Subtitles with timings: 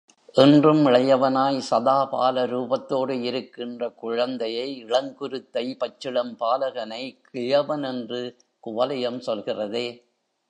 [0.35, 8.21] என்றும் இளையவனாய், சதாபால ரூபத்தோடு இருக்கின்ற குழந்தையை, இளங்குருத்தை, பச்சிளம் பாலகனை, கிழவன் என்று
[8.63, 9.87] குவலயம் சொல்கிறதே!